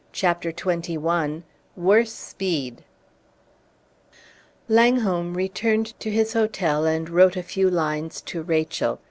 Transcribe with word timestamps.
CHAPTER 0.13 0.51
XXI 0.51 1.43
WORSE 1.75 2.11
SPEED 2.11 2.83
Langholm 4.67 5.35
returned 5.35 5.93
to 5.99 6.09
his 6.09 6.33
hotel 6.33 6.85
and 6.87 7.07
wrote 7.07 7.37
a 7.37 7.43
few 7.43 7.69
lines 7.69 8.19
to 8.21 8.41
Rachel. 8.41 8.99